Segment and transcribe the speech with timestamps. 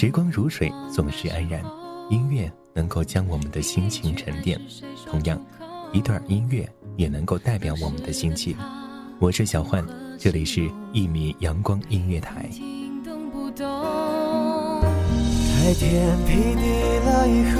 [0.00, 1.60] 时光如水，总是安然。
[2.08, 4.56] 音乐能够将我们的心情沉淀，
[5.10, 5.36] 同样，
[5.92, 8.56] 一段音乐也能够代表我们的心情。
[9.18, 9.84] 我是小焕，
[10.16, 12.48] 这里是一米阳光音乐台。
[15.56, 16.62] 开天辟地
[17.04, 17.58] 了以后，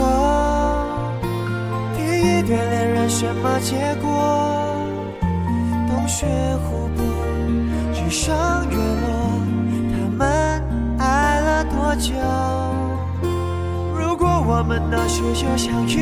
[1.97, 4.07] 第一对恋人什么结果？
[5.89, 6.25] 洞穴
[6.59, 7.05] 湖泊，
[7.93, 8.77] 纸上月，
[11.89, 12.13] 多久？
[13.99, 15.97] 如果我们那时就相遇，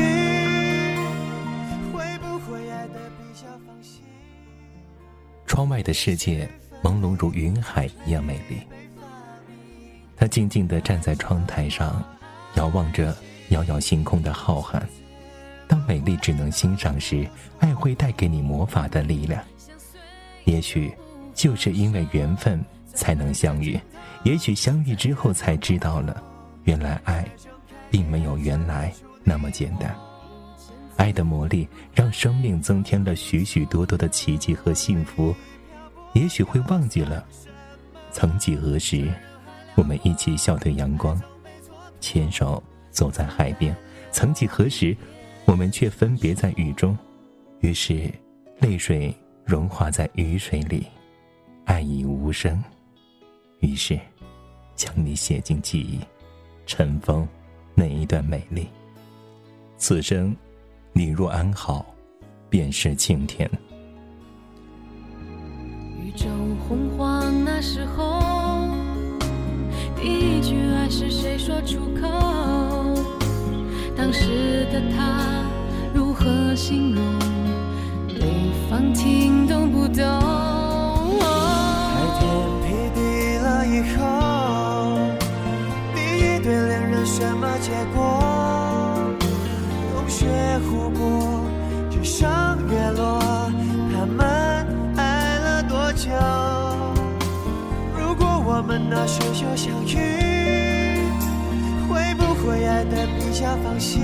[5.45, 6.49] 窗外的世界
[6.83, 8.57] 朦胧如云海一样美丽。
[10.17, 12.03] 他静静地站在窗台上，
[12.55, 13.15] 遥望着
[13.51, 14.81] 遥遥星空的浩瀚。
[15.69, 17.25] 当美丽只能欣赏时，
[17.59, 19.41] 爱会带给你魔法的力量。
[20.43, 20.93] 也许，
[21.33, 22.61] 就是因为缘分。
[22.97, 23.79] 才能相遇，
[24.23, 26.21] 也许相遇之后才知道了，
[26.63, 27.23] 原来爱，
[27.91, 28.91] 并没有原来
[29.23, 29.95] 那么简单。
[30.95, 35.33] 爱的魔力让生命增添了许许多多的奇迹和幸福。
[36.13, 37.23] 也许会忘记了，
[38.11, 39.07] 曾几何时，
[39.75, 41.21] 我们一起笑对阳光，
[41.99, 43.75] 牵手走在海边。
[44.11, 44.97] 曾几何时，
[45.45, 46.97] 我们却分别在雨中。
[47.59, 48.11] 于是，
[48.59, 50.87] 泪水融化在雨水里，
[51.65, 52.59] 爱已无声。
[53.59, 53.99] 于是，
[54.75, 55.99] 将你写进记忆，
[56.65, 57.27] 尘封
[57.73, 58.67] 那一段美丽。
[59.77, 60.35] 此生，
[60.93, 61.85] 你若安好，
[62.49, 63.49] 便是晴天。
[65.99, 66.27] 宇宙
[66.67, 68.21] 洪荒那时候，
[69.95, 72.07] 第一句爱是谁说出口？
[73.95, 75.45] 当时的他
[75.93, 77.03] 如何形容？
[78.07, 78.19] 对
[78.69, 80.56] 方听懂不懂？
[98.57, 99.95] 我们那时就相遇，
[101.87, 104.01] 会不会爱得比较放心？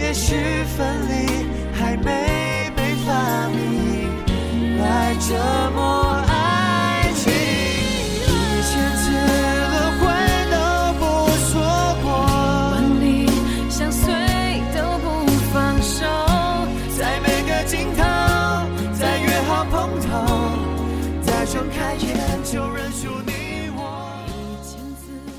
[0.00, 0.34] 也许
[0.74, 4.08] 分离还没被发明，
[4.78, 6.33] 来折磨。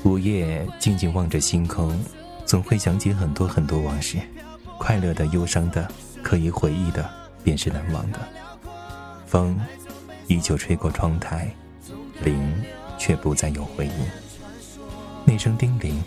[0.04, 1.98] 午夜静静望着星空，
[2.44, 4.18] 总会想起很多很多往事，
[4.78, 5.90] 快乐的、忧伤的，
[6.22, 7.10] 可以回忆的，
[7.42, 8.20] 便是难忘的。
[9.26, 9.58] 风
[10.28, 11.52] 依旧吹过窗台，
[12.22, 12.40] 铃
[12.96, 13.92] 却不再有回音。
[15.24, 16.00] 那声叮铃，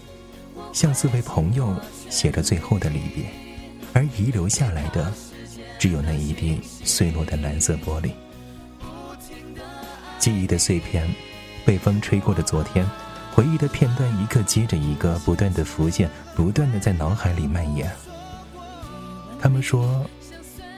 [0.72, 1.76] 像四位朋友
[2.10, 3.26] 写了最后的离别，
[3.92, 5.12] 而遗留下来的，
[5.78, 8.12] 只有那一地碎落的蓝色玻璃。
[10.30, 11.10] 记忆的碎片，
[11.66, 12.88] 被风吹过的昨天，
[13.34, 17.92] 回忆的片段一个接着一个，不断的浮现，不断的在脑海里蔓延。
[19.42, 20.06] 他们说，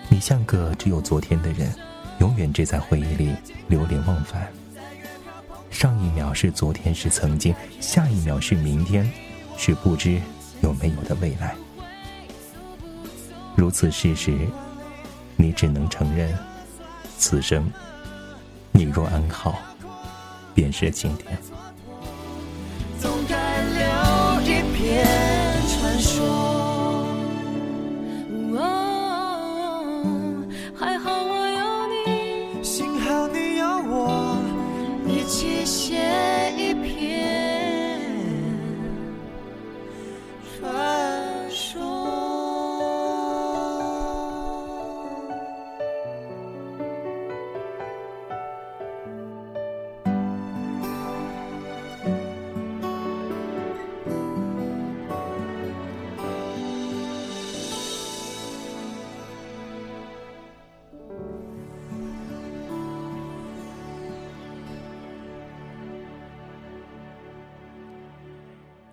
[0.07, 1.69] 你像个只有昨天的人，
[2.19, 3.35] 永远只在回忆里
[3.67, 4.47] 流连忘返。
[5.69, 9.11] 上一秒是昨天，是曾经；下一秒是明天，
[9.57, 10.17] 是不知
[10.61, 11.53] 有没有的未来。
[13.57, 14.47] 如此事实，
[15.35, 16.33] 你只能承认，
[17.17, 17.69] 此生。
[18.73, 19.59] 你若安好，
[20.53, 21.37] 便是晴天。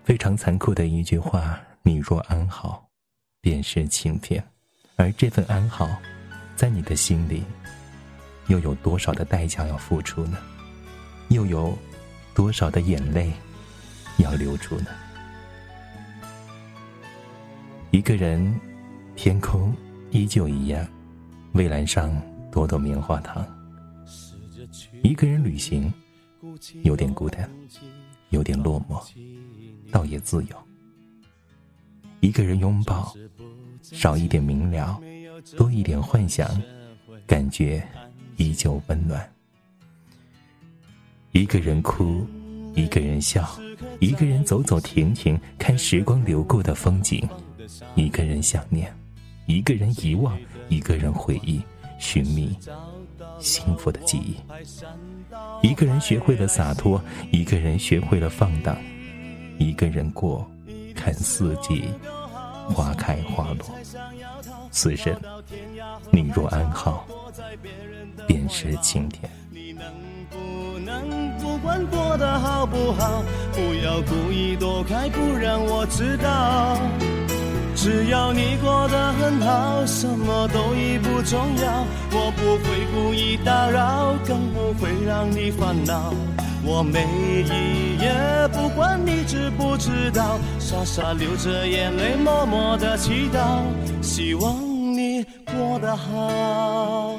[0.09, 2.89] 非常残酷的一句话：“你若安好，
[3.43, 4.43] 便是晴天。”
[4.97, 5.87] 而这份安好，
[6.57, 7.45] 在你的心里，
[8.47, 10.39] 又有多少的代价要付出呢？
[11.29, 11.77] 又有
[12.35, 13.31] 多少的眼泪
[14.17, 14.87] 要流出呢？
[17.91, 18.59] 一个人，
[19.15, 19.77] 天空
[20.11, 20.89] 依旧一样，
[21.53, 22.11] 蔚蓝上
[22.51, 23.47] 朵朵棉花糖。
[25.03, 25.93] 一个人旅行，
[26.83, 27.47] 有点孤单，
[28.31, 29.03] 有点落寞。
[29.91, 30.57] 倒也自由。
[32.21, 33.15] 一个人拥抱，
[33.83, 35.01] 少一点明了，
[35.57, 36.47] 多一点幻想，
[37.27, 37.83] 感觉
[38.37, 39.33] 依旧温暖。
[41.33, 42.27] 一个人哭，
[42.75, 43.49] 一个人笑，
[44.01, 47.27] 一个人走走停停，看时光流过的风景。
[47.95, 48.93] 一个人想念，
[49.47, 50.37] 一个人遗忘，
[50.69, 51.61] 一个人回忆，
[51.99, 52.57] 寻觅
[53.41, 54.37] 幸福的记忆。
[55.63, 57.01] 一个人学会了洒脱，
[57.31, 58.77] 一个人学会了放荡。
[59.59, 60.49] 一个人过，
[60.95, 61.91] 看四季，
[62.69, 63.67] 花开花落。
[64.71, 65.15] 此生，
[66.13, 67.07] 你若安好，
[68.27, 69.31] 便是晴天。
[70.85, 76.79] 能不管过得好不好，不要故意躲开，不让我知道。
[77.81, 81.87] 只要你过得很好，什么都已不重要。
[82.11, 86.13] 我不会故意打扰，更不会让你烦恼。
[86.65, 87.07] 我每
[87.45, 93.63] 一夜不管你知不知道，傻傻流着眼泪，默默的祈祷，
[94.03, 94.61] 希望
[94.93, 97.17] 你过得好。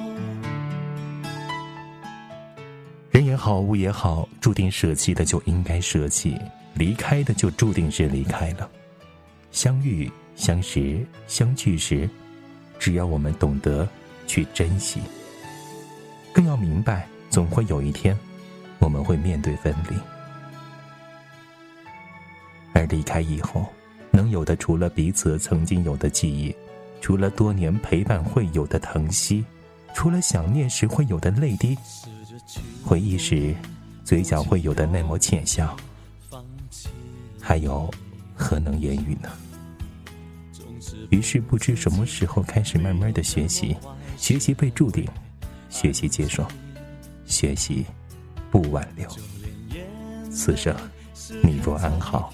[3.11, 6.37] 人也好，物也好，注定舍弃的就应该舍弃，
[6.73, 8.69] 离开的就注定是离开了。
[9.51, 12.09] 相遇、相识、相聚时，
[12.79, 13.85] 只要我们懂得
[14.25, 15.01] 去珍惜，
[16.31, 18.17] 更要明白，总会有一天。
[18.79, 19.97] 我们会面对分离，
[22.73, 23.65] 而离开以后，
[24.11, 26.55] 能有的除了彼此曾经有的记忆，
[27.01, 29.43] 除了多年陪伴会有的疼惜，
[29.93, 31.77] 除了想念时会有的泪滴，
[32.85, 33.53] 回忆时
[34.05, 35.75] 嘴角会有的那抹浅笑，
[37.41, 37.93] 还有
[38.33, 39.29] 何能言语呢？
[41.09, 43.75] 于是不知什么时候开始慢慢的学习，
[44.17, 45.07] 学习被注定，
[45.69, 46.45] 学习接受，
[47.25, 47.85] 学习。
[48.51, 49.07] 不挽留，
[50.31, 50.75] 此生
[51.43, 52.33] 你若安好，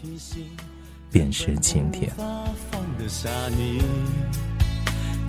[1.12, 2.10] 便是晴天。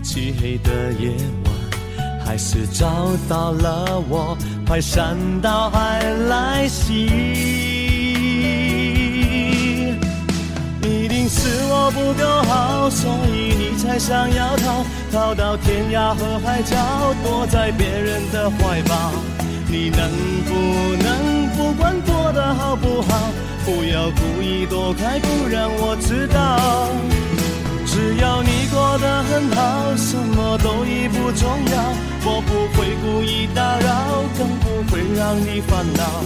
[0.04, 1.10] 漆黑的夜
[1.44, 7.65] 晚，还是找到了我，快闪到还来袭。
[11.36, 16.76] 是我不够好，所以你才想要逃，逃到天涯和海角，
[17.22, 19.12] 躲在别人的怀抱。
[19.68, 20.10] 你能
[20.46, 23.30] 不能不管过得好不好，
[23.64, 26.88] 不要故意躲开，不让我知道。
[27.84, 31.94] 只要你过得很好，什么都已不重要。
[32.28, 36.24] 我不会故意打扰，更不会让你烦恼。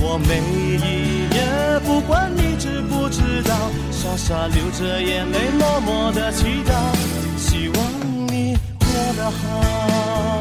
[0.00, 3.56] 我每一夜不管你知不知道，
[3.90, 6.72] 傻傻流着眼泪，默默的祈祷，
[7.36, 8.86] 希望你过
[9.16, 10.40] 得好。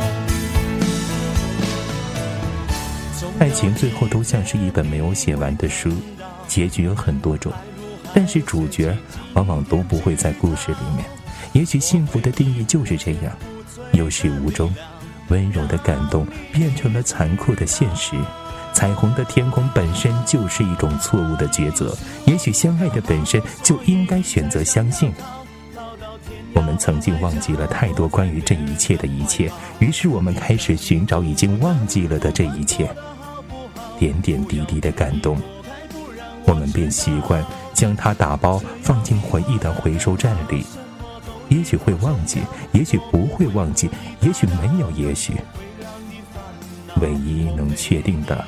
[3.39, 5.89] 爱情最后都像是一本没有写完的书，
[6.47, 7.51] 结局有很多种，
[8.13, 8.95] 但是主角
[9.33, 11.03] 往往都不会在故事里面。
[11.53, 13.35] 也许幸福的定义就是这样，
[13.93, 14.71] 有始无终，
[15.29, 18.15] 温柔的感动变成了残酷的现实。
[18.77, 21.97] 彩虹的天空本身就是一种错误的抉择。
[22.27, 25.11] 也许相爱的本身就应该选择相信。
[26.53, 32.87] 我们曾经忘记了太多关于这一切的一切，于是我们开始寻找已经忘记了的这一切。
[33.97, 35.41] 点点滴滴的感动，
[36.45, 37.43] 我们便习惯
[37.73, 40.63] 将它打包放进回忆的回收站里。
[41.49, 42.41] 也许会忘记，
[42.73, 43.89] 也许不会忘记，
[44.21, 45.33] 也许没有也许。
[47.01, 48.45] 唯一能确定的，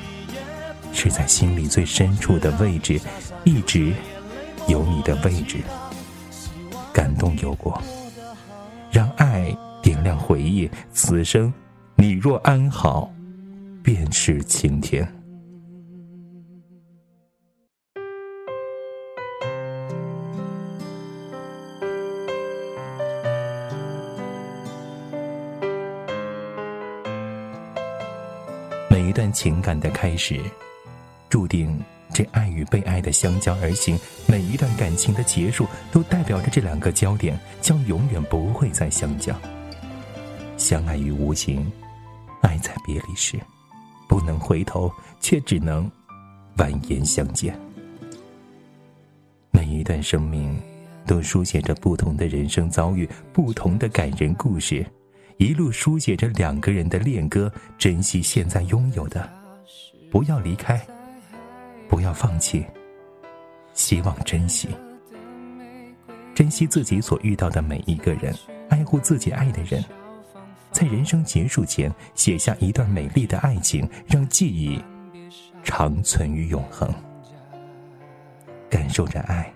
[0.92, 3.00] 是在心里最深处的位置，
[3.44, 3.92] 一直
[4.68, 5.58] 有你的位置。
[6.92, 7.80] 感动有过，
[8.90, 10.68] 让爱点亮回忆。
[10.92, 11.52] 此生，
[11.94, 13.10] 你若安好，
[13.82, 15.06] 便是晴天。
[28.90, 30.40] 每一段情感的开始，
[31.30, 31.80] 注定
[32.12, 33.96] 这爱与被爱的相交而行；
[34.26, 39.34] 每一段感情的结束，都代表着这两个焦点将永远不会再相交。
[40.56, 41.70] 相爱于无形，
[42.42, 43.38] 爱在别离时，
[44.08, 45.88] 不能回头，却只能
[46.56, 47.58] 婉言相见。
[49.52, 50.60] 每一段生命，
[51.06, 54.84] 都书写着不同的人生遭遇，不同的感人故事，
[55.38, 57.50] 一路书写着两个人的恋歌。
[57.78, 59.30] 珍惜现在拥有的，
[60.10, 60.84] 不要离开，
[61.90, 62.64] 不要放弃，
[63.74, 64.68] 希望珍惜，
[66.32, 68.32] 珍惜自己所遇到的每一个人，
[68.68, 69.84] 爱护自己爱的人，
[70.70, 74.80] 在人生结束前写下一段美丽的爱情，让记忆
[75.64, 76.88] 长存于永恒。
[78.70, 79.52] 感受着爱，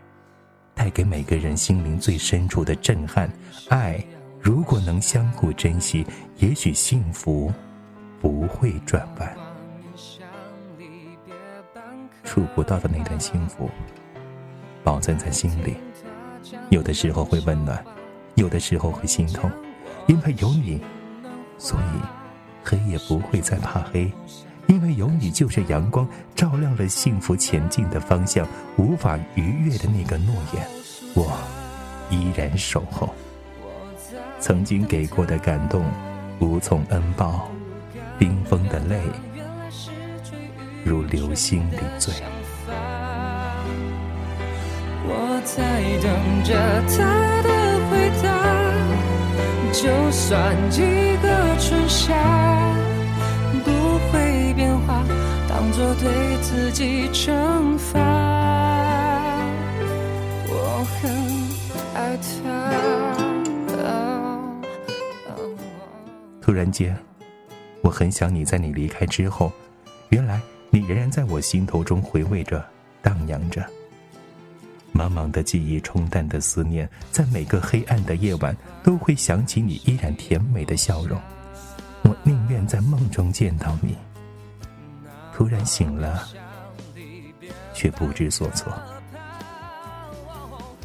[0.75, 3.31] 带给每个人心灵最深处的震撼。
[3.69, 4.05] 爱
[4.41, 6.05] 如果能相互珍惜，
[6.39, 7.53] 也许幸福
[8.21, 9.44] 不会转弯。
[12.25, 13.71] 触不到的那段幸福，
[14.83, 15.77] 保存在心里。
[16.71, 17.85] 有的时候会温暖，
[18.35, 19.51] 有的时候会心痛，
[20.07, 20.81] 因为有你，
[21.59, 22.01] 所以
[22.65, 24.11] 黑夜不会再怕黑。
[24.67, 28.47] 因为有你，就是阳光，照亮了幸福前进的方向。
[28.79, 30.67] 无法逾越的那个诺言，
[31.15, 31.39] 我
[32.11, 33.15] 依然守候。
[34.41, 35.85] 曾经给过的感动，
[36.41, 37.49] 无从恩报。
[38.19, 39.03] 冰封的泪，
[40.85, 42.13] 如流星里醉。
[45.07, 46.11] 我在等
[46.45, 46.55] 着
[46.89, 47.49] 他的
[47.91, 48.27] 回答，
[49.73, 50.83] 就算几
[51.23, 51.27] 个
[51.59, 52.15] 春夏
[53.65, 53.71] 不
[54.11, 55.03] 会变化，
[55.49, 55.65] 当。
[55.75, 57.99] 做对自己惩罚。
[60.47, 61.11] 我很
[61.95, 62.23] 爱他。
[66.41, 66.97] 突然间，
[67.81, 69.51] 我很想你在你离开之后，
[70.11, 70.41] 原来
[70.75, 72.61] 你仍然在我心头中回味着、
[73.01, 73.65] 荡漾着。
[74.93, 81.17] 茫茫的记忆冲淡的思念，在每个黑暗的夜晚都会想起你依然甜美的笑容。
[82.03, 83.97] 我宁愿在梦中见到你。
[85.33, 86.27] 突然醒了，
[87.73, 88.73] 却不知所措。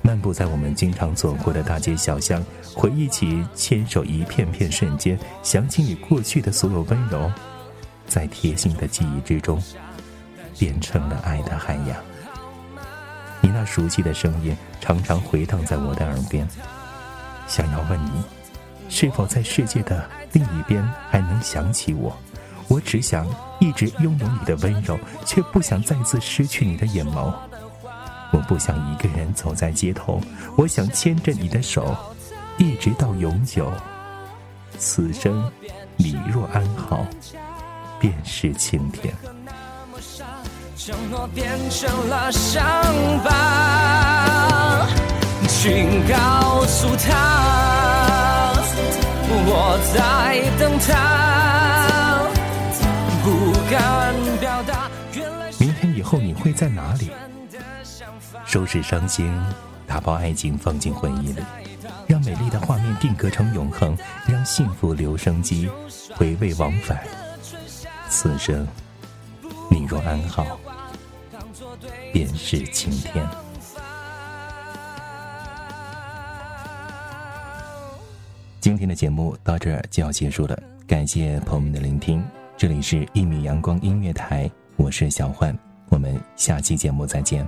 [0.03, 2.43] 漫步在我们经常走过的大街小巷，
[2.75, 7.31] 回忆起牵手一片片瞬间，想起你过去的所有温柔，
[8.09, 9.61] 在贴心的记忆之中，
[10.57, 11.95] 变成了爱的海洋。
[13.39, 16.45] 你那熟悉的声音常常回荡在我的耳边，
[17.47, 18.21] 想要问你，
[18.89, 22.17] 是否在世界的另一边还能想起我？
[22.67, 23.25] 我只想
[23.59, 27.33] 一直拥有你的温柔，却不想再次失去你的眼眸。
[28.31, 30.21] 我不想一个人走在街头，
[30.55, 31.95] 我想牵着你的手，
[32.57, 33.71] 一直到永久。
[34.77, 35.51] 此生
[35.97, 37.05] 你若安好，
[37.99, 39.13] 便是晴天。
[40.77, 42.63] 承诺变成了伤
[43.23, 44.87] 疤，
[45.47, 48.53] 请告诉他，
[49.29, 51.29] 我在等他。
[55.59, 57.11] 明天以后你会在哪里？
[58.45, 59.31] 收拾伤心，
[59.85, 61.43] 打包爱情，放进回忆里，
[62.07, 65.69] 让美丽的画面定格成永恒，让幸福留声机
[66.15, 66.97] 回味往返。
[68.09, 68.67] 此生，
[69.69, 70.59] 你若安好，
[72.11, 73.25] 便是晴天。
[78.59, 82.23] 今天的节目到这儿就要结束了，感谢朋友们的聆听。
[82.57, 85.57] 这里是一米阳光音乐台，我是小焕，
[85.89, 87.47] 我们下期节目再见。